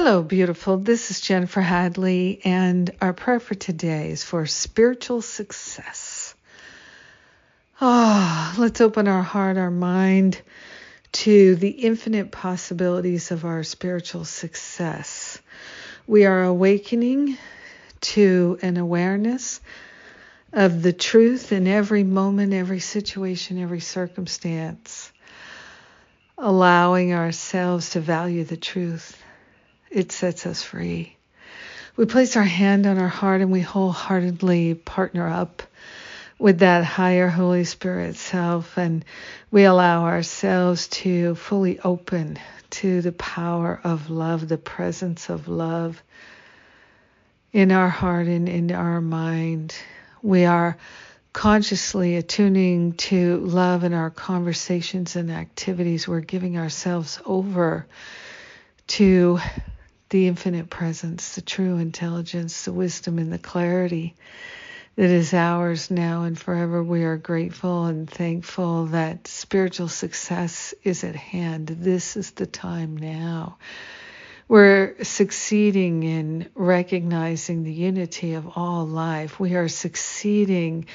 [0.00, 0.76] Hello, beautiful.
[0.76, 6.36] This is Jennifer Hadley, and our prayer for today is for spiritual success.
[7.80, 10.40] Ah, oh, let's open our heart, our mind
[11.10, 15.40] to the infinite possibilities of our spiritual success.
[16.06, 17.36] We are awakening
[18.02, 19.60] to an awareness
[20.52, 25.10] of the truth in every moment, every situation, every circumstance,
[26.38, 29.20] allowing ourselves to value the truth
[29.90, 31.16] it sets us free.
[31.96, 35.62] We place our hand on our heart and we wholeheartedly partner up
[36.38, 39.04] with that higher Holy Spirit self and
[39.50, 42.38] we allow ourselves to fully open
[42.70, 46.00] to the power of love, the presence of love
[47.52, 49.74] in our heart and in our mind.
[50.22, 50.76] We are
[51.32, 56.06] consciously attuning to love in our conversations and activities.
[56.06, 57.86] We're giving ourselves over
[58.88, 59.40] to
[60.10, 64.14] the infinite presence, the true intelligence, the wisdom, and the clarity
[64.96, 66.82] that is ours now and forever.
[66.82, 71.68] We are grateful and thankful that spiritual success is at hand.
[71.68, 73.58] This is the time now
[74.48, 79.38] we're succeeding in recognizing the unity of all life.
[79.38, 80.86] We are succeeding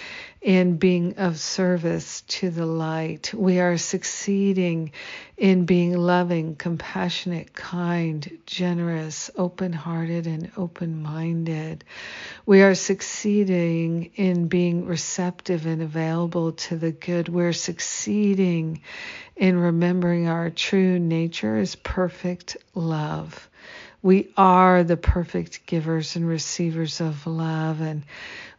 [0.42, 3.32] in being of service to the light.
[3.34, 4.92] We are succeeding
[5.38, 11.86] in being loving, compassionate, kind, generous, open hearted, and open minded.
[12.48, 17.30] We are succeeding in being receptive and available to the good.
[17.30, 18.82] We're succeeding
[19.36, 23.50] in remembering our true nature is perfect love.
[24.02, 28.04] We are the perfect givers and receivers of love, and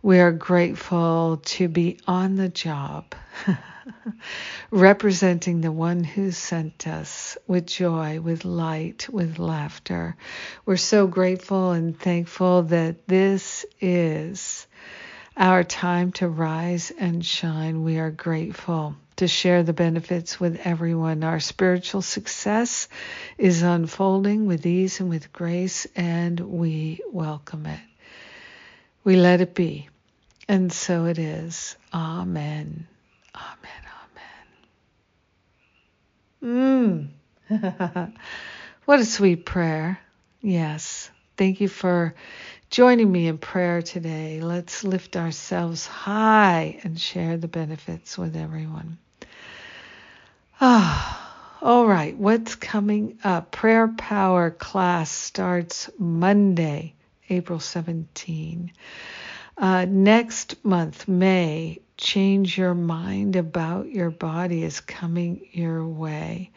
[0.02, 3.14] we are grateful to be on the job,
[4.70, 10.16] representing the one who sent us with joy, with light, with laughter.
[10.64, 14.66] We're so grateful and thankful that this is
[15.36, 17.84] our time to rise and shine.
[17.84, 21.24] We are grateful to share the benefits with everyone.
[21.24, 22.88] Our spiritual success
[23.38, 27.80] is unfolding with ease and with grace, and we welcome it.
[29.04, 29.88] We let it be.
[30.48, 31.76] And so it is.
[31.92, 32.86] Amen.
[33.34, 33.84] Amen.
[36.42, 37.10] Amen.
[37.50, 38.12] Mmm.
[38.84, 39.98] what a sweet prayer.
[40.40, 41.10] Yes.
[41.36, 42.14] Thank you for
[42.70, 44.40] joining me in prayer today.
[44.40, 48.98] Let's lift ourselves high and share the benefits with everyone.
[50.66, 52.16] Ah, all right.
[52.16, 53.50] What's coming up?
[53.50, 56.94] Prayer Power class starts Monday,
[57.28, 58.72] April 17.
[59.58, 66.50] Uh, next month, May, change your mind about your body is coming your way.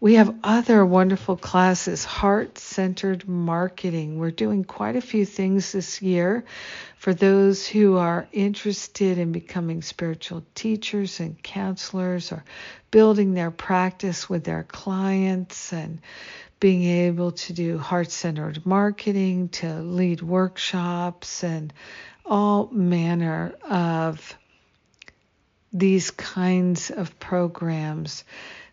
[0.00, 4.18] We have other wonderful classes, heart centered marketing.
[4.18, 6.44] We're doing quite a few things this year
[6.96, 12.44] for those who are interested in becoming spiritual teachers and counselors or
[12.90, 16.00] building their practice with their clients and
[16.60, 21.72] being able to do heart centered marketing, to lead workshops, and
[22.24, 24.36] all manner of
[25.72, 28.24] these kinds of programs.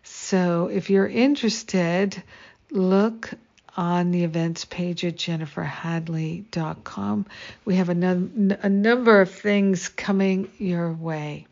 [0.02, 2.22] So if you're interested,
[2.70, 3.30] look
[3.76, 7.26] on the events page at jenniferhadley.com.
[7.64, 11.46] We have a, num- a number of things coming your way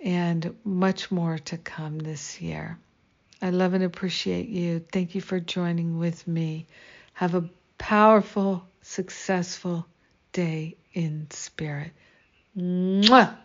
[0.00, 2.78] and much more to come this year.
[3.42, 4.84] I love and appreciate you.
[4.92, 6.66] Thank you for joining with me.
[7.12, 9.86] Have a powerful, successful
[10.32, 11.90] day in spirit.
[12.56, 13.36] Mwah!